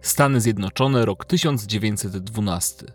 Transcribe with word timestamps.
Stany 0.00 0.40
Zjednoczone, 0.40 1.04
rok 1.04 1.24
1912. 1.24 2.86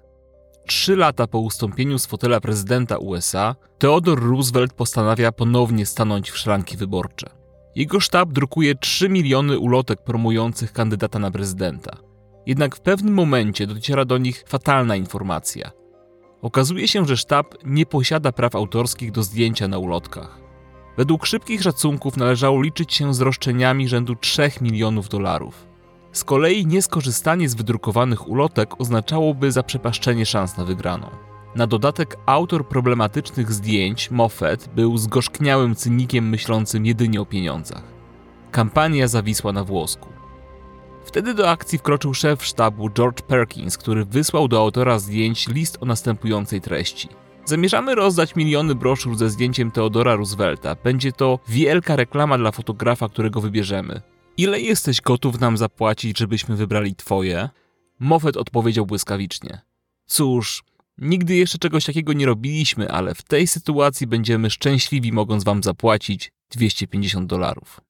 Trzy 0.68 0.96
lata 0.96 1.28
po 1.28 1.40
ustąpieniu 1.40 2.00
z 2.00 2.06
fotela 2.06 2.42
prezydenta 2.42 2.98
USA, 2.98 3.56
Theodore 3.78 4.22
Roosevelt 4.22 4.74
postanawia 4.74 5.32
ponownie 5.32 5.86
stanąć 5.86 6.32
w 6.32 6.38
szranki 6.38 6.78
wyborcze. 6.78 7.30
Jego 7.76 8.00
sztab 8.00 8.30
drukuje 8.30 8.76
3 8.76 9.10
miliony 9.10 9.60
ulotek 9.60 10.04
promujących 10.04 10.74
kandydata 10.74 11.20
na 11.20 11.32
prezydenta. 11.32 11.98
Jednak 12.46 12.76
w 12.76 12.82
pewnym 12.82 13.14
momencie 13.14 13.68
dociera 13.68 14.06
do 14.06 14.18
nich 14.18 14.44
fatalna 14.48 14.96
informacja. 14.96 15.72
Okazuje 16.42 16.88
się, 16.88 17.06
że 17.06 17.18
sztab 17.18 17.56
nie 17.66 17.86
posiada 17.86 18.32
praw 18.32 18.56
autorskich 18.56 19.12
do 19.12 19.24
zdjęcia 19.24 19.68
na 19.68 19.78
ulotkach. 19.78 20.40
Według 20.98 21.26
szybkich 21.26 21.62
szacunków 21.62 22.18
należało 22.18 22.62
liczyć 22.62 22.94
się 22.94 23.14
z 23.14 23.22
roszczeniami 23.22 23.88
rzędu 23.88 24.16
3 24.16 24.52
milionów 24.62 25.10
dolarów. 25.10 25.73
Z 26.14 26.24
kolei 26.24 26.66
nieskorzystanie 26.66 27.50
z 27.50 27.56
wydrukowanych 27.56 28.30
ulotek 28.30 28.82
oznaczałoby 28.82 29.52
zaprzepaszczenie 29.52 30.26
szans 30.26 30.58
na 30.58 30.66
wygraną. 30.66 31.10
Na 31.56 31.68
dodatek 31.68 32.18
autor 32.26 32.68
problematycznych 32.68 33.52
zdjęć, 33.52 34.12
Moffat, 34.12 34.70
był 34.76 34.98
zgorzkniałym 34.98 35.76
cynikiem 35.76 36.30
myślącym 36.30 36.86
jedynie 36.86 37.22
o 37.22 37.26
pieniądzach. 37.26 37.84
Kampania 38.52 39.08
zawisła 39.08 39.52
na 39.52 39.64
włosku. 39.64 40.10
Wtedy 41.06 41.34
do 41.34 41.50
akcji 41.50 41.78
wkroczył 41.78 42.14
szef 42.14 42.46
sztabu 42.46 42.90
George 42.90 43.22
Perkins, 43.22 43.78
który 43.78 44.06
wysłał 44.06 44.48
do 44.48 44.60
autora 44.60 45.00
zdjęć 45.00 45.48
list 45.48 45.78
o 45.82 45.86
następującej 45.86 46.62
treści. 46.62 47.10
Zamierzamy 47.46 47.96
rozdać 47.96 48.36
miliony 48.36 48.76
broszur 48.76 49.18
ze 49.18 49.30
zdjęciem 49.30 49.72
Teodora 49.72 50.16
Roosevelta. 50.16 50.76
Będzie 50.84 51.12
to 51.12 51.40
wielka 51.48 51.96
reklama 51.96 52.38
dla 52.38 52.52
fotografa, 52.52 53.10
którego 53.10 53.42
wybierzemy. 53.42 54.13
Ile 54.38 54.62
jesteś 54.62 55.02
gotów 55.02 55.40
nam 55.40 55.58
zapłacić, 55.58 56.18
żebyśmy 56.18 56.56
wybrali 56.56 56.96
twoje? 56.96 57.50
Moffat 58.00 58.38
odpowiedział 58.38 58.86
błyskawicznie. 58.86 59.62
Cóż, 60.06 60.64
nigdy 60.98 61.36
jeszcze 61.36 61.58
czegoś 61.58 61.86
takiego 61.86 62.14
nie 62.14 62.26
robiliśmy, 62.26 62.92
ale 62.92 63.16
w 63.16 63.22
tej 63.22 63.48
sytuacji 63.48 64.08
będziemy 64.08 64.50
szczęśliwi, 64.50 65.12
mogąc 65.12 65.44
wam 65.44 65.64
zapłacić 65.64 66.32
250 66.52 67.30
dolarów. 67.30 67.82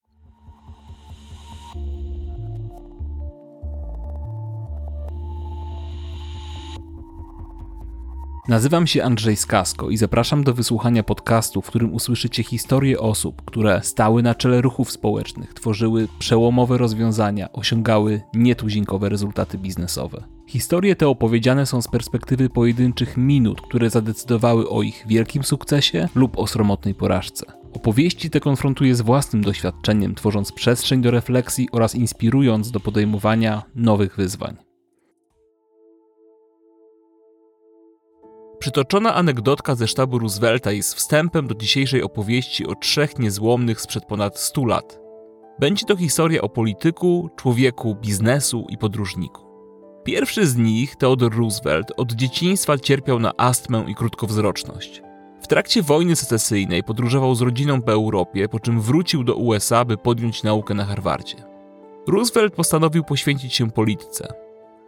Nazywam 8.47 8.87
się 8.87 9.03
Andrzej 9.03 9.35
Skasko 9.35 9.89
i 9.89 9.97
zapraszam 9.97 10.43
do 10.43 10.53
wysłuchania 10.53 11.03
podcastu, 11.03 11.61
w 11.61 11.67
którym 11.67 11.93
usłyszycie 11.93 12.43
historie 12.43 12.99
osób, 12.99 13.41
które 13.45 13.81
stały 13.83 14.23
na 14.23 14.35
czele 14.35 14.61
ruchów 14.61 14.91
społecznych, 14.91 15.53
tworzyły 15.53 16.07
przełomowe 16.19 16.77
rozwiązania, 16.77 17.51
osiągały 17.53 18.21
nietuzinkowe 18.33 19.09
rezultaty 19.09 19.57
biznesowe. 19.57 20.23
Historie 20.47 20.95
te 20.95 21.07
opowiedziane 21.07 21.65
są 21.65 21.81
z 21.81 21.87
perspektywy 21.87 22.49
pojedynczych 22.49 23.17
minut, 23.17 23.61
które 23.61 23.89
zadecydowały 23.89 24.69
o 24.69 24.81
ich 24.81 25.05
wielkim 25.07 25.43
sukcesie 25.43 26.09
lub 26.15 26.37
o 26.37 26.47
sromotnej 26.47 26.95
porażce. 26.95 27.45
Opowieści 27.73 28.29
te 28.29 28.39
konfrontuję 28.39 28.95
z 28.95 29.01
własnym 29.01 29.43
doświadczeniem, 29.43 30.15
tworząc 30.15 30.51
przestrzeń 30.51 31.01
do 31.01 31.11
refleksji 31.11 31.69
oraz 31.71 31.95
inspirując 31.95 32.71
do 32.71 32.79
podejmowania 32.79 33.63
nowych 33.75 34.15
wyzwań. 34.15 34.72
Przytoczona 38.63 39.15
anegdotka 39.15 39.75
ze 39.75 39.87
sztabu 39.87 40.19
Roosevelta 40.19 40.71
jest 40.71 40.95
wstępem 40.95 41.47
do 41.47 41.55
dzisiejszej 41.55 42.03
opowieści 42.03 42.67
o 42.67 42.75
trzech 42.75 43.19
niezłomnych 43.19 43.81
sprzed 43.81 44.05
ponad 44.05 44.39
100 44.39 44.65
lat. 44.65 44.99
Będzie 45.59 45.85
to 45.85 45.95
historia 45.95 46.41
o 46.41 46.49
polityku, 46.49 47.29
człowieku, 47.35 47.95
biznesu 47.95 48.65
i 48.69 48.77
podróżniku. 48.77 49.41
Pierwszy 50.03 50.47
z 50.47 50.57
nich, 50.57 50.95
Theodore 50.95 51.37
Roosevelt, 51.37 51.91
od 51.97 52.11
dzieciństwa 52.11 52.77
cierpiał 52.77 53.19
na 53.19 53.31
astmę 53.37 53.85
i 53.87 53.95
krótkowzroczność. 53.95 55.01
W 55.41 55.47
trakcie 55.47 55.81
wojny 55.81 56.15
secesyjnej 56.15 56.83
podróżował 56.83 57.35
z 57.35 57.41
rodziną 57.41 57.81
po 57.81 57.91
Europie, 57.91 58.49
po 58.49 58.59
czym 58.59 58.81
wrócił 58.81 59.23
do 59.23 59.35
USA, 59.35 59.85
by 59.85 59.97
podjąć 59.97 60.43
naukę 60.43 60.73
na 60.73 60.85
Harvardzie. 60.85 61.37
Roosevelt 62.07 62.55
postanowił 62.55 63.03
poświęcić 63.03 63.53
się 63.53 63.71
polityce. 63.71 64.33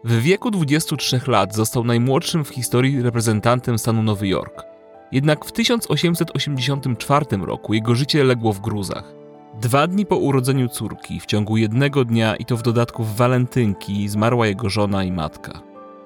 W 0.08 0.22
wieku 0.22 0.52
23 0.52 1.22
lat 1.28 1.56
został 1.56 1.84
najmłodszym 1.84 2.46
w 2.46 2.50
historii 2.50 3.02
reprezentantem 3.02 3.80
stanu 3.80 4.04
Nowy 4.04 4.28
Jork. 4.28 4.64
Jednak 5.12 5.46
w 5.46 5.52
1884 5.52 7.26
roku 7.38 7.74
jego 7.74 7.96
życie 7.96 8.24
legło 8.24 8.54
w 8.54 8.60
gruzach. 8.60 9.14
Dwa 9.62 9.88
dni 9.88 10.06
po 10.06 10.18
urodzeniu 10.18 10.70
córki, 10.70 11.20
w 11.20 11.26
ciągu 11.26 11.58
jednego 11.58 12.06
dnia 12.06 12.36
i 12.36 12.46
to 12.46 12.58
w 12.58 12.62
dodatku 12.62 13.04
w 13.04 13.16
walentynki, 13.16 14.10
zmarła 14.10 14.48
jego 14.48 14.70
żona 14.70 15.04
i 15.04 15.12
matka. 15.12 15.62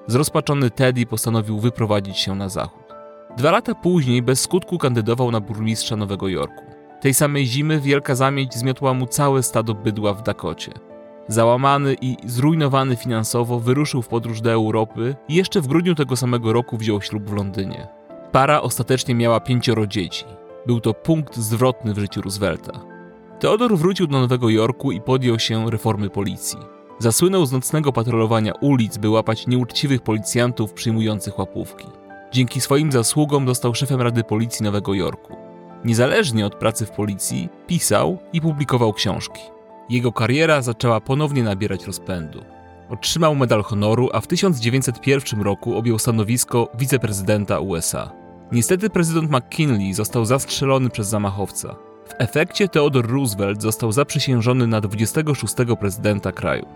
Zrozpaczony 0.06 0.70
Teddy 0.70 1.06
postanowił 1.06 1.58
wyprowadzić 1.58 2.18
się 2.18 2.34
na 2.34 2.48
zachód. 2.48 2.94
Dwa 3.36 3.50
lata 3.50 3.74
później 3.74 4.22
bez 4.22 4.40
skutku 4.40 4.78
kandydował 4.78 5.30
na 5.30 5.40
burmistrza 5.40 5.96
Nowego 5.96 6.28
Jorku. 6.28 6.64
Tej 7.00 7.14
samej 7.14 7.46
zimy 7.46 7.80
wielka 7.80 8.14
zamieć 8.14 8.54
zmiotła 8.54 8.94
mu 8.94 9.06
całe 9.06 9.42
stado 9.42 9.74
bydła 9.74 10.14
w 10.14 10.22
Dakocie. 10.22 10.89
Załamany 11.30 11.96
i 12.00 12.16
zrujnowany 12.26 12.96
finansowo 12.96 13.60
wyruszył 13.60 14.02
w 14.02 14.08
podróż 14.08 14.40
do 14.40 14.52
Europy 14.52 15.16
i 15.28 15.34
jeszcze 15.34 15.60
w 15.60 15.66
grudniu 15.66 15.94
tego 15.94 16.16
samego 16.16 16.52
roku 16.52 16.76
wziął 16.76 17.02
ślub 17.02 17.30
w 17.30 17.32
Londynie. 17.32 17.88
Para 18.32 18.62
ostatecznie 18.62 19.14
miała 19.14 19.40
pięcioro 19.40 19.86
dzieci. 19.86 20.24
Był 20.66 20.80
to 20.80 20.94
punkt 20.94 21.36
zwrotny 21.36 21.94
w 21.94 21.98
życiu 21.98 22.22
Roosevelta. 22.22 22.80
Teodor 23.38 23.76
wrócił 23.76 24.06
do 24.06 24.20
Nowego 24.20 24.48
Jorku 24.48 24.92
i 24.92 25.00
podjął 25.00 25.38
się 25.38 25.70
reformy 25.70 26.10
policji. 26.10 26.58
Zasłynął 26.98 27.46
z 27.46 27.52
nocnego 27.52 27.92
patrolowania 27.92 28.52
ulic, 28.60 28.98
by 28.98 29.08
łapać 29.08 29.46
nieuczciwych 29.46 30.02
policjantów 30.02 30.72
przyjmujących 30.72 31.38
łapówki. 31.38 31.86
Dzięki 32.32 32.60
swoim 32.60 32.92
zasługom 32.92 33.46
został 33.46 33.74
szefem 33.74 34.00
Rady 34.00 34.24
Policji 34.24 34.64
Nowego 34.64 34.94
Jorku. 34.94 35.36
Niezależnie 35.84 36.46
od 36.46 36.54
pracy 36.54 36.86
w 36.86 36.90
policji, 36.90 37.48
pisał 37.66 38.18
i 38.32 38.40
publikował 38.40 38.92
książki. 38.92 39.40
Jego 39.90 40.12
kariera 40.12 40.62
zaczęła 40.62 41.00
ponownie 41.00 41.42
nabierać 41.42 41.86
rozpędu. 41.86 42.44
Otrzymał 42.90 43.34
medal 43.34 43.62
honoru, 43.62 44.08
a 44.12 44.20
w 44.20 44.26
1901 44.26 45.42
roku 45.42 45.76
objął 45.76 45.98
stanowisko 45.98 46.68
wiceprezydenta 46.74 47.60
USA. 47.60 48.10
Niestety 48.52 48.90
prezydent 48.90 49.30
McKinley 49.30 49.94
został 49.94 50.24
zastrzelony 50.24 50.90
przez 50.90 51.08
zamachowca. 51.08 51.76
W 52.06 52.14
efekcie 52.18 52.68
Theodore 52.68 53.08
Roosevelt 53.08 53.62
został 53.62 53.92
zaprzysiężony 53.92 54.66
na 54.66 54.80
26 54.80 55.54
prezydenta 55.80 56.32
kraju. 56.32 56.66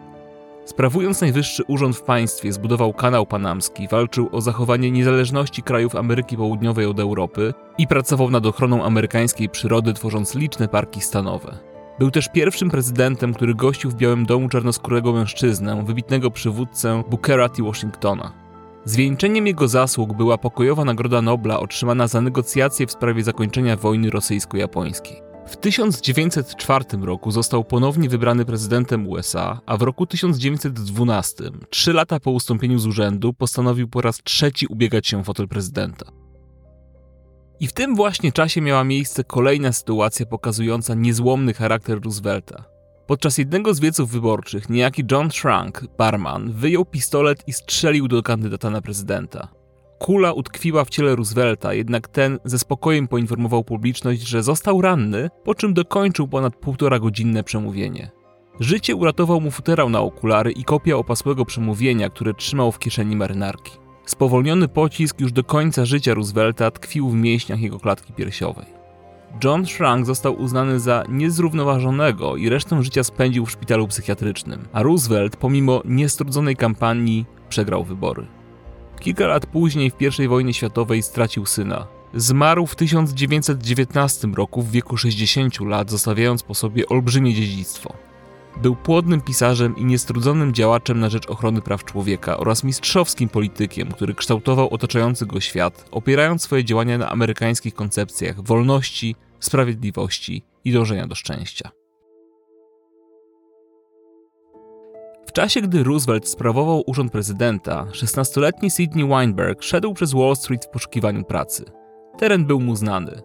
Sprawując 0.65 1.21
najwyższy 1.21 1.65
urząd 1.69 1.97
w 1.97 2.03
państwie, 2.03 2.53
zbudował 2.53 2.93
kanał 2.93 3.27
panamski, 3.27 3.89
walczył 3.89 4.29
o 4.33 4.41
zachowanie 4.41 4.91
niezależności 4.91 5.63
krajów 5.63 5.97
Ameryki 5.97 6.37
Południowej 6.37 6.87
od 6.87 7.01
Europy 7.01 7.55
i 7.79 7.87
pracował 7.87 8.31
nad 8.31 8.47
ochroną 8.47 8.85
amerykańskiej 8.85 9.49
przyrody, 9.49 9.93
tworząc 9.93 10.35
liczne 10.35 10.69
parki 10.69 11.01
stanowe. 11.01 11.74
Był 11.99 12.11
też 12.11 12.29
pierwszym 12.29 12.71
prezydentem, 12.71 13.35
który 13.35 13.55
gościł 13.55 13.91
w 13.91 13.95
Białym 13.95 14.27
Domu 14.27 14.49
czarnoskórego 14.49 15.13
mężczyznę, 15.13 15.85
wybitnego 15.87 16.31
przywódcę 16.31 17.03
Bookera 17.11 17.49
T. 17.49 17.63
Washingtona. 17.63 18.33
Zwieńczeniem 18.85 19.47
jego 19.47 19.69
zasług 19.69 20.13
była 20.13 20.39
pokojowa 20.39 20.85
Nagroda 20.85 21.23
Nobla 21.23 21.61
otrzymana 21.61 22.09
za 22.09 22.21
negocjacje 22.21 22.87
w 22.87 22.93
sprawie 22.93 23.23
zakończenia 23.23 23.77
wojny 23.77 24.11
rosyjsko-japońskiej. 24.11 25.23
W 25.47 25.57
1904 25.57 26.85
roku 27.03 27.31
został 27.31 27.65
ponownie 27.65 28.09
wybrany 28.09 28.45
prezydentem 28.45 29.09
USA, 29.09 29.61
a 29.67 29.77
w 29.77 29.83
roku 29.83 30.07
1912, 30.07 31.45
trzy 31.71 31.93
lata 31.93 32.21
po 32.21 32.31
ustąpieniu 32.31 32.79
z 32.79 32.87
urzędu, 32.87 33.33
postanowił 33.33 33.89
po 33.89 34.01
raz 34.01 34.21
trzeci 34.25 34.67
ubiegać 34.67 35.07
się 35.07 35.21
o 35.21 35.25
fotel 35.25 35.49
prezydenta. 35.49 36.24
I 37.61 37.67
w 37.67 37.73
tym 37.73 37.97
właśnie 37.97 38.33
czasie 38.33 38.61
miała 38.61 38.85
miejsce 38.85 39.25
kolejna 39.25 39.73
sytuacja 39.73 40.27
pokazująca 40.27 40.95
niezłomny 40.95 41.55
charakter 41.55 42.01
Roosevelta. 42.01 42.65
Podczas 43.07 43.39
jednego 43.39 43.75
z 43.75 43.81
wieców 43.81 44.11
wyborczych 44.11 44.69
niejaki 44.71 45.03
John 45.11 45.29
Trunk, 45.29 45.85
barman, 45.99 46.53
wyjął 46.53 46.85
pistolet 46.85 47.43
i 47.47 47.53
strzelił 47.53 48.09
do 48.09 48.23
kandydata 48.23 48.71
na 48.71 48.81
prezydenta. 48.81 49.49
Kula 49.99 50.33
utkwiła 50.33 50.85
w 50.85 50.91
ciele 50.91 51.17
Roosevelta, 51.17 51.75
jednak 51.75 52.09
ten 52.09 52.39
ze 52.45 52.59
spokojem 52.59 53.09
poinformował 53.09 53.65
publiczność, 53.65 54.23
że 54.23 54.43
został 54.43 54.83
ranny, 54.83 55.31
po 55.45 55.55
czym 55.55 55.75
dokończył 55.75 56.29
ponad 56.29 56.57
półtora 56.57 56.99
godzinne 56.99 57.45
przemówienie. 57.45 58.11
Życie 58.61 58.97
uratował 58.97 59.41
mu 59.41 59.51
futerał 59.51 59.91
na 59.91 60.01
okulary 60.01 60.53
i 60.53 60.65
kopia 60.65 60.97
opasłego 60.97 61.45
przemówienia, 61.45 62.11
które 62.11 62.35
trzymał 62.35 62.73
w 62.73 62.79
kieszeni 62.79 63.17
marynarki. 63.17 63.84
Spowolniony 64.07 64.69
pocisk 64.69 65.21
już 65.21 65.33
do 65.33 65.45
końca 65.45 65.85
życia 65.85 66.15
Roosevelta 66.15 66.71
tkwił 66.71 67.11
w 67.11 67.15
mięśniach 67.15 67.61
jego 67.61 67.81
klatki 67.81 68.13
piersiowej. 68.13 68.67
John 69.45 69.67
Shrunk 69.67 70.07
został 70.07 70.41
uznany 70.41 70.81
za 70.81 71.05
niezrównoważonego 71.09 72.37
i 72.37 72.49
resztę 72.49 72.83
życia 72.83 73.05
spędził 73.05 73.47
w 73.47 73.51
szpitalu 73.51 73.89
psychiatrycznym, 73.89 74.69
a 74.73 74.83
Roosevelt, 74.83 75.37
pomimo 75.37 75.83
niestrudzonej 75.85 76.57
kampanii, 76.57 77.27
przegrał 77.49 77.85
wybory. 77.85 78.27
Kilka 79.01 79.27
lat 79.27 79.47
później, 79.47 79.91
w 79.91 80.21
I 80.21 80.29
wojnie 80.29 80.55
światowej, 80.55 81.03
stracił 81.03 81.47
syna. 81.47 81.87
Zmarł 82.15 82.67
w 82.67 82.77
1919 82.77 84.29
roku 84.29 84.63
w 84.63 84.71
wieku 84.71 84.97
60 84.97 85.61
lat, 85.61 85.91
zostawiając 85.91 86.43
po 86.43 86.55
sobie 86.55 86.89
olbrzymie 86.89 87.35
dziedzictwo. 87.35 88.04
Był 88.63 88.77
płodnym 88.77 89.21
pisarzem 89.21 89.77
i 89.77 89.85
niestrudzonym 89.85 90.55
działaczem 90.55 91.01
na 91.01 91.09
rzecz 91.09 91.27
ochrony 91.27 91.61
praw 91.61 91.85
człowieka 91.85 92.37
oraz 92.37 92.65
mistrzowskim 92.65 93.29
politykiem, 93.29 93.93
który 93.93 94.15
kształtował 94.15 94.69
otaczający 94.75 95.27
go 95.27 95.41
świat, 95.41 95.89
opierając 95.91 96.43
swoje 96.43 96.65
działania 96.65 96.99
na 96.99 97.11
amerykańskich 97.11 97.75
koncepcjach 97.75 98.43
wolności, 98.43 99.17
sprawiedliwości 99.41 100.43
i 100.65 100.73
dążenia 100.73 101.07
do 101.07 101.15
szczęścia. 101.15 101.71
W 105.27 105.33
czasie, 105.33 105.61
gdy 105.61 105.85
Roosevelt 105.85 106.29
sprawował 106.29 106.83
urząd 106.87 107.13
prezydenta, 107.13 107.87
16-letni 107.93 108.71
Sidney 108.71 109.09
Weinberg 109.09 109.63
szedł 109.63 109.95
przez 109.95 110.13
Wall 110.13 110.37
Street 110.37 110.65
w 110.65 110.69
poszukiwaniu 110.69 111.25
pracy. 111.25 111.65
Teren 112.19 112.45
był 112.45 112.61
mu 112.61 112.77
znany. 112.77 113.23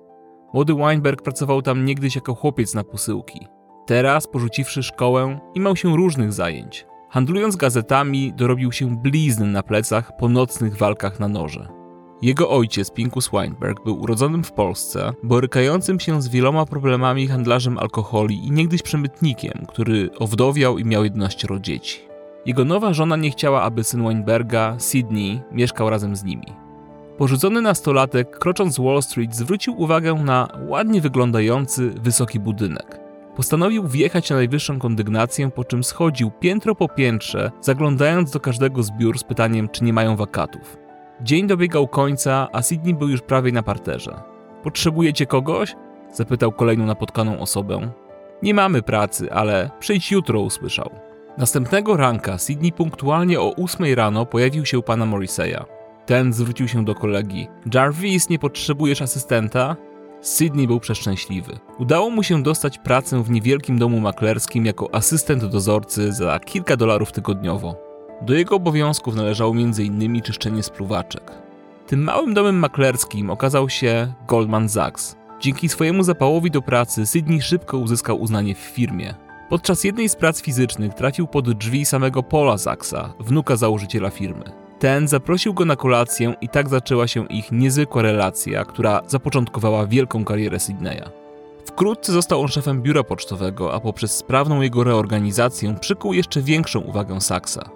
Młody 0.54 0.74
Weinberg 0.74 1.22
pracował 1.22 1.62
tam 1.62 1.86
niegdyś 1.86 2.16
jako 2.16 2.36
chłopiec 2.36 2.74
na 2.74 2.84
posyłki. 2.84 3.48
Teraz, 3.90 4.28
porzuciwszy 4.28 4.84
szkołę, 4.84 5.40
imał 5.56 5.76
się 5.76 5.96
różnych 5.96 6.34
zajęć. 6.34 6.86
Handlując 7.10 7.56
gazetami, 7.56 8.34
dorobił 8.34 8.72
się 8.72 8.98
blizn 8.98 9.52
na 9.52 9.64
plecach 9.64 10.18
po 10.18 10.30
nocnych 10.30 10.78
walkach 10.78 11.20
na 11.20 11.28
noże. 11.28 11.68
Jego 12.22 12.50
ojciec, 12.50 12.92
Pinkus 12.92 13.30
Weinberg, 13.30 13.84
był 13.84 14.02
urodzonym 14.02 14.44
w 14.44 14.52
Polsce, 14.52 15.14
borykającym 15.24 16.00
się 16.00 16.22
z 16.22 16.28
wieloma 16.28 16.66
problemami 16.66 17.28
handlarzem 17.28 17.78
alkoholi 17.78 18.48
i 18.48 18.52
niegdyś 18.52 18.82
przemytnikiem, 18.82 19.66
który 19.68 20.10
owdowiał 20.20 20.78
i 20.78 20.86
miał 20.86 21.04
11 21.04 21.48
dzieci. 21.62 22.00
Jego 22.46 22.66
nowa 22.66 22.94
żona 22.94 23.16
nie 23.16 23.32
chciała, 23.32 23.62
aby 23.62 23.84
syn 23.84 24.04
Weinberga, 24.04 24.76
Sydney, 24.78 25.42
mieszkał 25.52 25.90
razem 25.90 26.16
z 26.16 26.24
nimi. 26.24 26.48
Porzucony 27.18 27.62
nastolatek, 27.62 28.40
krocząc 28.40 28.80
Wall 28.80 29.02
Street, 29.02 29.36
zwrócił 29.36 29.82
uwagę 29.82 30.14
na 30.14 30.48
ładnie 30.68 31.02
wyglądający, 31.02 31.90
wysoki 31.90 32.40
budynek. 32.40 33.09
Postanowił 33.40 33.88
wjechać 33.88 34.30
na 34.30 34.36
najwyższą 34.36 34.80
kondygnację, 34.80 35.52
po 35.52 35.64
czym 35.64 35.84
schodził 35.84 36.32
piętro 36.32 36.76
po 36.76 36.90
piętrze, 36.90 37.52
zaglądając 37.62 38.32
do 38.32 38.40
każdego 38.40 38.84
z 38.84 38.92
biur 38.92 39.20
z 39.20 39.24
pytaniem, 39.24 39.70
czy 39.70 39.84
nie 39.84 39.94
mają 39.94 40.16
wakatów. 40.16 40.78
Dzień 41.22 41.48
dobiegał 41.48 41.88
końca, 41.88 42.48
a 42.52 42.62
Sydney 42.62 42.94
był 42.94 43.10
już 43.10 43.22
prawie 43.22 43.52
na 43.52 43.64
parterze. 43.64 44.22
Potrzebujecie 44.64 45.26
kogoś? 45.26 45.76
zapytał 46.14 46.52
kolejną 46.52 46.86
napotkaną 46.86 47.40
osobę. 47.40 47.92
Nie 48.44 48.54
mamy 48.54 48.82
pracy, 48.82 49.34
ale 49.34 49.70
przyjdź 49.80 50.12
jutro, 50.12 50.42
usłyszał. 50.42 50.90
Następnego 51.38 51.98
ranka 51.98 52.38
Sydney 52.38 52.72
punktualnie 52.72 53.40
o 53.40 53.56
8 53.56 53.94
rano 53.94 54.26
pojawił 54.26 54.66
się 54.66 54.80
u 54.80 54.84
pana 54.84 55.06
Morriseya. 55.06 55.64
Ten 56.06 56.34
zwrócił 56.34 56.68
się 56.68 56.86
do 56.86 56.96
kolegi. 56.96 57.48
Jarvis, 57.74 58.30
nie 58.30 58.40
potrzebujesz 58.40 59.02
asystenta? 59.02 59.76
Sydney 60.22 60.68
był 60.68 60.80
przeszczęśliwy. 60.80 61.60
Udało 61.78 62.10
mu 62.10 62.24
się 62.24 62.44
dostać 62.44 62.78
pracę 62.78 63.24
w 63.24 63.30
niewielkim 63.30 63.80
domu 63.80 64.00
maklerskim 64.00 64.66
jako 64.66 64.96
asystent 64.96 65.46
dozorcy 65.46 66.14
za 66.14 66.40
kilka 66.40 66.78
dolarów 66.78 67.12
tygodniowo. 67.12 67.76
Do 68.22 68.34
jego 68.34 68.56
obowiązków 68.56 69.16
należało 69.16 69.52
m.in. 69.52 70.22
czyszczenie 70.22 70.64
spluwaczek. 70.64 71.32
Tym 71.88 72.04
małym 72.04 72.34
domem 72.34 72.56
maklerskim 72.56 73.30
okazał 73.30 73.70
się 73.70 74.14
Goldman 74.28 74.70
Sachs. 74.70 75.16
Dzięki 75.40 75.70
swojemu 75.70 76.04
zapałowi 76.04 76.52
do 76.52 76.62
pracy 76.62 77.06
Sydney 77.06 77.42
szybko 77.42 77.78
uzyskał 77.78 78.22
uznanie 78.22 78.56
w 78.56 78.60
firmie. 78.60 79.14
Podczas 79.50 79.84
jednej 79.84 80.10
z 80.10 80.16
prac 80.16 80.42
fizycznych 80.42 80.94
trafił 80.94 81.28
pod 81.28 81.52
drzwi 81.52 81.86
samego 81.86 82.24
Paula 82.24 82.58
Sachsa, 82.58 83.14
wnuka 83.20 83.56
założyciela 83.56 84.10
firmy. 84.10 84.69
Ten 84.80 85.08
zaprosił 85.08 85.54
go 85.54 85.66
na 85.66 85.76
kolację 85.76 86.34
i 86.42 86.50
tak 86.50 86.70
zaczęła 86.70 87.08
się 87.08 87.26
ich 87.26 87.52
niezwykła 87.52 88.02
relacja, 88.02 88.66
która 88.66 89.02
zapoczątkowała 89.08 89.88
wielką 89.88 90.26
karierę 90.26 90.60
Sydneya. 90.60 91.10
Wkrótce 91.66 92.12
został 92.12 92.42
on 92.42 92.48
szefem 92.48 92.82
biura 92.82 93.04
pocztowego, 93.04 93.74
a 93.74 93.80
poprzez 93.80 94.18
sprawną 94.18 94.62
jego 94.62 94.84
reorganizację 94.84 95.76
przykuł 95.82 96.14
jeszcze 96.14 96.42
większą 96.42 96.80
uwagę 96.80 97.22
Sachsa. 97.22 97.70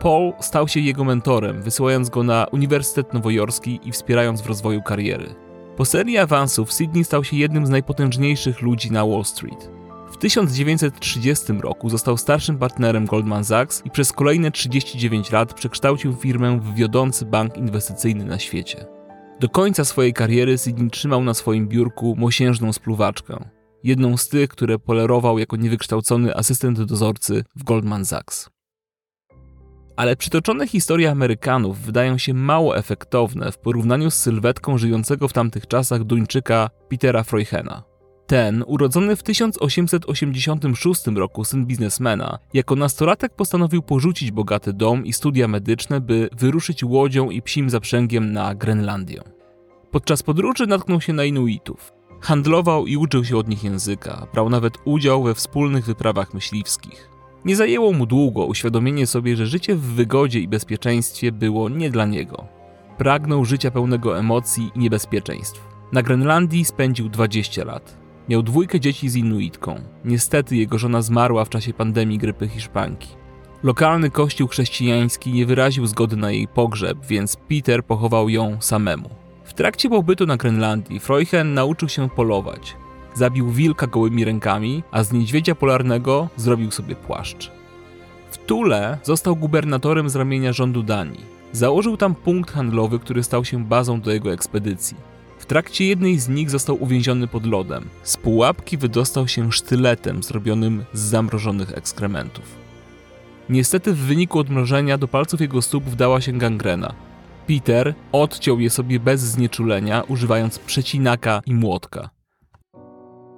Paul 0.00 0.32
stał 0.40 0.68
się 0.68 0.80
jego 0.80 1.04
mentorem, 1.04 1.62
wysyłając 1.62 2.08
go 2.08 2.22
na 2.22 2.46
Uniwersytet 2.52 3.14
Nowojorski 3.14 3.80
i 3.84 3.92
wspierając 3.92 4.40
w 4.40 4.46
rozwoju 4.46 4.82
kariery. 4.82 5.34
Po 5.76 5.84
serii 5.84 6.18
awansów 6.18 6.72
Sydney 6.72 7.04
stał 7.04 7.24
się 7.24 7.36
jednym 7.36 7.66
z 7.66 7.70
najpotężniejszych 7.70 8.62
ludzi 8.62 8.92
na 8.92 9.06
Wall 9.06 9.24
Street. 9.24 9.79
W 10.20 10.22
1930 10.22 11.52
roku 11.52 11.90
został 11.90 12.16
starszym 12.16 12.58
partnerem 12.58 13.06
Goldman 13.06 13.44
Sachs 13.44 13.82
i 13.86 13.90
przez 13.90 14.12
kolejne 14.12 14.50
39 14.50 15.32
lat 15.32 15.54
przekształcił 15.54 16.16
firmę 16.16 16.60
w 16.60 16.74
wiodący 16.74 17.26
bank 17.26 17.56
inwestycyjny 17.56 18.24
na 18.24 18.38
świecie. 18.38 18.86
Do 19.40 19.48
końca 19.48 19.84
swojej 19.84 20.12
kariery 20.12 20.58
Sydney 20.58 20.90
trzymał 20.90 21.24
na 21.24 21.34
swoim 21.34 21.68
biurku 21.68 22.14
mosiężną 22.18 22.72
spluwaczkę, 22.72 23.50
jedną 23.84 24.16
z 24.16 24.28
tych, 24.28 24.50
które 24.50 24.78
polerował 24.78 25.38
jako 25.38 25.56
niewykształcony 25.56 26.36
asystent 26.36 26.82
dozorcy 26.82 27.44
w 27.56 27.64
Goldman 27.64 28.04
Sachs 28.04 28.50
ale 29.96 30.16
przytoczone 30.16 30.66
historie 30.66 31.10
Amerykanów 31.10 31.78
wydają 31.78 32.18
się 32.18 32.34
mało 32.34 32.76
efektowne 32.76 33.52
w 33.52 33.58
porównaniu 33.58 34.10
z 34.10 34.14
sylwetką 34.14 34.78
żyjącego 34.78 35.28
w 35.28 35.32
tamtych 35.32 35.66
czasach 35.66 36.04
Duńczyka 36.04 36.70
Petera 36.88 37.22
Freuchena. 37.22 37.89
Ten, 38.30 38.64
urodzony 38.66 39.16
w 39.16 39.22
1886 39.22 41.06
roku 41.06 41.44
syn 41.44 41.66
biznesmena, 41.66 42.38
jako 42.54 42.76
nastolatek 42.76 43.34
postanowił 43.34 43.82
porzucić 43.82 44.30
bogaty 44.30 44.72
dom 44.72 45.06
i 45.06 45.12
studia 45.12 45.48
medyczne, 45.48 46.00
by 46.00 46.28
wyruszyć 46.32 46.84
łodzią 46.84 47.30
i 47.30 47.42
psim 47.42 47.70
zaprzęgiem 47.70 48.32
na 48.32 48.54
Grenlandię. 48.54 49.22
Podczas 49.90 50.22
podróży 50.22 50.66
natknął 50.66 51.00
się 51.00 51.12
na 51.12 51.24
Inuitów. 51.24 51.92
Handlował 52.20 52.86
i 52.86 52.96
uczył 52.96 53.24
się 53.24 53.36
od 53.36 53.48
nich 53.48 53.64
języka, 53.64 54.26
brał 54.32 54.50
nawet 54.50 54.78
udział 54.84 55.22
we 55.22 55.34
wspólnych 55.34 55.84
wyprawach 55.84 56.34
myśliwskich. 56.34 57.10
Nie 57.44 57.56
zajęło 57.56 57.92
mu 57.92 58.06
długo 58.06 58.46
uświadomienie 58.46 59.06
sobie, 59.06 59.36
że 59.36 59.46
życie 59.46 59.74
w 59.76 59.82
wygodzie 59.82 60.40
i 60.40 60.48
bezpieczeństwie 60.48 61.32
było 61.32 61.68
nie 61.68 61.90
dla 61.90 62.06
niego. 62.06 62.46
Pragnął 62.98 63.44
życia 63.44 63.70
pełnego 63.70 64.18
emocji 64.18 64.70
i 64.74 64.78
niebezpieczeństw. 64.78 65.68
Na 65.92 66.02
Grenlandii 66.02 66.64
spędził 66.64 67.08
20 67.08 67.64
lat. 67.64 67.99
Miał 68.30 68.42
dwójkę 68.42 68.80
dzieci 68.80 69.08
z 69.08 69.16
Inuitką. 69.16 69.74
Niestety 70.04 70.56
jego 70.56 70.78
żona 70.78 71.02
zmarła 71.02 71.44
w 71.44 71.48
czasie 71.48 71.72
pandemii 71.72 72.18
grypy 72.18 72.48
hiszpanki. 72.48 73.08
Lokalny 73.62 74.10
kościół 74.10 74.48
chrześcijański 74.48 75.32
nie 75.32 75.46
wyraził 75.46 75.86
zgody 75.86 76.16
na 76.16 76.30
jej 76.30 76.48
pogrzeb, 76.48 76.98
więc 77.06 77.36
Peter 77.36 77.84
pochował 77.84 78.28
ją 78.28 78.56
samemu. 78.60 79.10
W 79.44 79.54
trakcie 79.54 79.88
pobytu 79.88 80.26
na 80.26 80.36
Grenlandii 80.36 81.00
Freuchen 81.00 81.54
nauczył 81.54 81.88
się 81.88 82.08
polować. 82.08 82.76
Zabił 83.14 83.50
wilka 83.50 83.86
gołymi 83.86 84.24
rękami, 84.24 84.82
a 84.90 85.02
z 85.02 85.12
niedźwiedzia 85.12 85.54
polarnego 85.54 86.28
zrobił 86.36 86.70
sobie 86.70 86.96
płaszcz. 86.96 87.50
W 88.30 88.38
Tule 88.38 88.98
został 89.02 89.36
gubernatorem 89.36 90.08
z 90.10 90.16
ramienia 90.16 90.52
rządu 90.52 90.82
Danii. 90.82 91.24
Założył 91.52 91.96
tam 91.96 92.14
punkt 92.14 92.50
handlowy, 92.50 92.98
który 92.98 93.22
stał 93.22 93.44
się 93.44 93.64
bazą 93.64 94.00
do 94.00 94.12
jego 94.12 94.32
ekspedycji. 94.32 94.96
W 95.40 95.46
trakcie 95.46 95.86
jednej 95.86 96.18
z 96.18 96.28
nich 96.28 96.50
został 96.50 96.82
uwięziony 96.82 97.26
pod 97.26 97.46
lodem. 97.46 97.88
Z 98.02 98.16
pułapki 98.16 98.76
wydostał 98.76 99.28
się 99.28 99.52
sztyletem 99.52 100.22
zrobionym 100.22 100.84
z 100.92 101.00
zamrożonych 101.00 101.78
ekskrementów. 101.78 102.44
Niestety 103.48 103.92
w 103.92 103.98
wyniku 103.98 104.38
odmrożenia 104.38 104.98
do 104.98 105.08
palców 105.08 105.40
jego 105.40 105.62
stóp 105.62 105.84
wdała 105.84 106.20
się 106.20 106.32
gangrena. 106.32 106.94
Peter 107.46 107.94
odciął 108.12 108.60
je 108.60 108.70
sobie 108.70 109.00
bez 109.00 109.20
znieczulenia, 109.20 110.02
używając 110.08 110.58
przecinaka 110.58 111.42
i 111.46 111.54
młotka. 111.54 112.10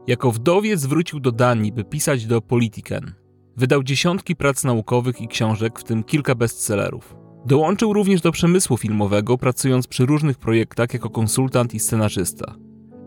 Jako 0.06 0.32
wdowiec 0.32 0.86
wrócił 0.86 1.20
do 1.20 1.32
Danii, 1.32 1.72
by 1.72 1.84
pisać 1.84 2.26
do 2.26 2.40
Politiken. 2.40 3.14
Wydał 3.56 3.82
dziesiątki 3.82 4.36
prac 4.36 4.64
naukowych 4.64 5.20
i 5.20 5.28
książek, 5.28 5.80
w 5.80 5.84
tym 5.84 6.04
kilka 6.04 6.34
bestsellerów. 6.34 7.21
Dołączył 7.46 7.92
również 7.92 8.20
do 8.20 8.32
przemysłu 8.32 8.76
filmowego, 8.76 9.38
pracując 9.38 9.86
przy 9.86 10.06
różnych 10.06 10.38
projektach 10.38 10.94
jako 10.94 11.10
konsultant 11.10 11.74
i 11.74 11.80
scenarzysta. 11.80 12.54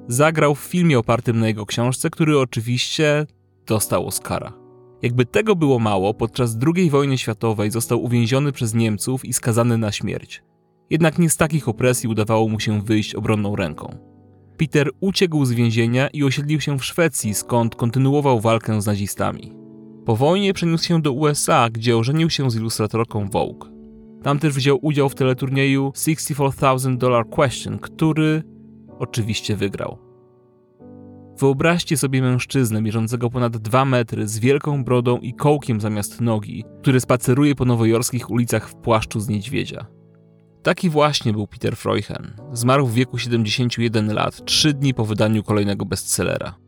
Zagrał 0.08 0.56
w 0.56 0.60
filmie 0.60 1.00
opartym 1.00 1.40
na 1.40 1.48
jego 1.48 1.66
książce, 1.66 2.10
który 2.10 2.40
oczywiście 2.40 3.26
dostał 3.68 4.08
Oscara. 4.08 4.54
Jakby 5.02 5.26
tego 5.26 5.56
było 5.56 5.80
mało, 5.80 6.14
podczas 6.14 6.58
II 6.76 6.90
wojny 6.90 7.18
światowej 7.18 7.72
został 7.72 8.04
uwięziony 8.04 8.52
przez 8.52 8.74
Niemców 8.74 9.26
i 9.26 9.34
skazany 9.34 9.78
na 9.78 9.92
śmierć. 9.92 10.44
Jednak 10.90 11.20
nie 11.20 11.30
z 11.30 11.38
takich 11.38 11.70
opresji 11.70 12.10
udawało 12.10 12.48
mu 12.48 12.60
się 12.60 12.82
wyjść 12.82 13.16
obronną 13.16 13.56
ręką. 13.56 13.98
Peter 14.58 14.90
uciekł 15.00 15.46
z 15.46 15.52
więzienia 15.52 16.08
i 16.08 16.24
osiedlił 16.24 16.62
się 16.62 16.80
w 16.80 16.86
Szwecji, 16.86 17.34
skąd 17.34 17.76
kontynuował 17.76 18.40
walkę 18.40 18.82
z 18.82 18.86
nazistami. 18.86 19.54
Po 20.06 20.16
wojnie 20.16 20.54
przeniósł 20.54 20.84
się 20.84 21.02
do 21.02 21.12
USA, 21.12 21.70
gdzie 21.70 21.98
ożenił 21.98 22.30
się 22.30 22.52
z 22.52 22.56
ilustratorką 22.56 23.30
Vogue. 23.30 23.75
Tam 24.26 24.40
też 24.40 24.54
wziął 24.54 24.80
udział 24.82 25.10
w 25.10 25.16
teleturnieju 25.16 25.90
$64,000 25.96 27.30
Question, 27.30 27.80
który 27.80 28.44
oczywiście 29.00 29.56
wygrał. 29.56 29.98
Wyobraźcie 31.40 31.98
sobie 31.98 32.22
mężczyznę 32.22 32.82
mierzącego 32.82 33.30
ponad 33.30 33.58
2 33.58 33.86
metry 33.86 34.28
z 34.28 34.40
wielką 34.40 34.84
brodą 34.84 35.18
i 35.18 35.34
kołkiem 35.34 35.82
zamiast 35.82 36.22
nogi, 36.22 36.64
który 36.82 37.00
spaceruje 37.00 37.56
po 37.56 37.66
nowojorskich 37.66 38.32
ulicach 38.32 38.70
w 38.70 38.76
płaszczu 38.76 39.20
z 39.20 39.28
niedźwiedzia. 39.28 39.86
Taki 40.64 40.90
właśnie 40.90 41.34
był 41.34 41.48
Peter 41.48 41.76
Freuchen. 41.76 42.34
Zmarł 42.54 42.88
w 42.88 42.94
wieku 42.94 43.18
71 43.18 44.14
lat, 44.14 44.46
trzy 44.46 44.74
dni 44.74 44.94
po 44.94 45.06
wydaniu 45.06 45.44
kolejnego 45.44 45.86
bestsellera. 45.86 46.65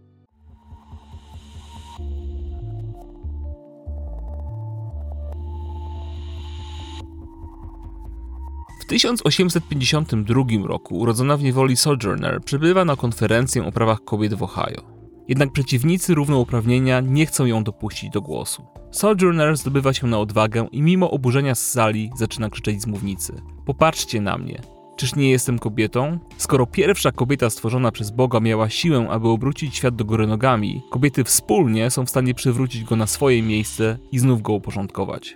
1852 8.87 10.43
roku 10.67 10.97
urodzona 10.99 11.37
w 11.37 11.43
niewoli 11.43 11.77
Sojourner 11.77 12.41
przybywa 12.41 12.85
na 12.85 12.95
konferencję 12.95 13.65
o 13.65 13.71
prawach 13.71 14.03
kobiet 14.03 14.33
w 14.33 14.43
Ohio. 14.43 14.81
Jednak 15.27 15.51
przeciwnicy 15.51 16.15
równouprawnienia 16.15 16.99
nie 16.99 17.25
chcą 17.25 17.45
ją 17.45 17.63
dopuścić 17.63 18.09
do 18.09 18.21
głosu. 18.21 18.65
Sojourner 18.91 19.57
zdobywa 19.57 19.93
się 19.93 20.07
na 20.07 20.19
odwagę 20.19 20.67
i 20.71 20.81
mimo 20.81 21.11
oburzenia 21.11 21.55
z 21.55 21.71
sali 21.71 22.11
zaczyna 22.15 22.49
krzyczeć 22.49 22.81
z 22.81 22.87
mównicy. 22.87 23.41
Popatrzcie 23.65 24.21
na 24.21 24.37
mnie. 24.37 24.61
Czyż 24.97 25.15
nie 25.15 25.29
jestem 25.29 25.59
kobietą? 25.59 26.19
Skoro 26.37 26.65
pierwsza 26.65 27.11
kobieta 27.11 27.49
stworzona 27.49 27.91
przez 27.91 28.11
Boga 28.11 28.39
miała 28.39 28.69
siłę, 28.69 29.07
aby 29.09 29.27
obrócić 29.27 29.75
świat 29.75 29.95
do 29.95 30.05
góry 30.05 30.27
nogami, 30.27 30.81
kobiety 30.89 31.23
wspólnie 31.23 31.91
są 31.91 32.05
w 32.05 32.09
stanie 32.09 32.33
przywrócić 32.33 32.83
go 32.83 32.95
na 32.95 33.07
swoje 33.07 33.43
miejsce 33.43 33.97
i 34.11 34.19
znów 34.19 34.41
go 34.41 34.53
uporządkować. 34.53 35.35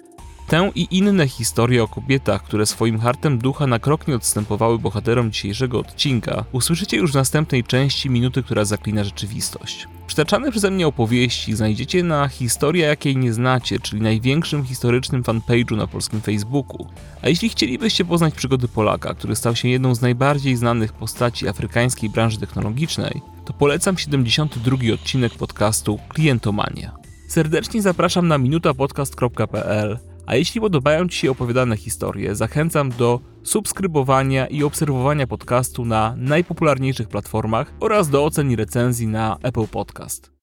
Tę 0.52 0.72
i 0.76 0.88
inne 0.92 1.28
historie 1.28 1.84
o 1.84 1.88
kobietach, 1.88 2.44
które 2.44 2.66
swoim 2.66 3.00
hartem 3.00 3.38
ducha 3.38 3.68
na 3.68 3.80
krok 3.80 4.08
nie 4.08 4.16
odstępowały 4.16 4.80
bohaterom 4.80 5.32
dzisiejszego 5.32 5.80
odcinka, 5.80 6.46
usłyszycie 6.52 6.98
już 6.98 7.12
w 7.12 7.16
następnej 7.16 7.64
części 7.64 8.10
Minuty, 8.10 8.44
która 8.44 8.66
zaklina 8.66 9.04
rzeczywistość. 9.04 9.88
Przytaczane 10.08 10.52
przeze 10.52 10.72
mnie 10.72 10.88
opowieści 10.88 11.56
znajdziecie 11.56 12.04
na 12.04 12.28
Historia 12.28 12.88
jakiej 12.88 13.18
nie 13.18 13.34
znacie, 13.34 13.80
czyli 13.80 14.02
największym 14.02 14.64
historycznym 14.66 15.24
fanpage'u 15.24 15.78
na 15.78 15.88
polskim 15.88 16.22
Facebooku. 16.22 16.88
A 17.22 17.30
jeśli 17.30 17.50
chcielibyście 17.50 18.06
poznać 18.06 18.34
przygody 18.34 18.68
Polaka, 18.68 19.14
który 19.14 19.36
stał 19.36 19.56
się 19.56 19.70
jedną 19.70 19.96
z 19.96 20.02
najbardziej 20.02 20.56
znanych 20.56 20.94
postaci 20.94 21.48
afrykańskiej 21.48 22.10
branży 22.10 22.40
technologicznej, 22.40 23.22
to 23.46 23.54
polecam 23.54 23.98
72 23.98 24.94
odcinek 24.94 25.34
podcastu 25.34 26.00
Klientomania. 26.10 26.92
Serdecznie 27.28 27.82
zapraszam 27.82 28.28
na 28.28 28.38
minutapodcast.pl 28.38 30.11
a 30.32 30.36
jeśli 30.36 30.62
podobają 30.62 31.08
Ci 31.08 31.18
się 31.18 31.32
opowiadane 31.32 31.78
historie, 31.78 32.36
zachęcam 32.36 32.90
do 32.90 33.20
subskrybowania 33.44 34.48
i 34.48 34.64
obserwowania 34.64 35.28
podcastu 35.28 35.86
na 35.86 36.14
najpopularniejszych 36.18 37.08
platformach 37.08 37.74
oraz 37.80 38.10
do 38.10 38.26
ocen 38.26 38.52
i 38.52 38.56
recenzji 38.56 39.08
na 39.08 39.38
Apple 39.44 39.68
Podcast. 39.68 40.41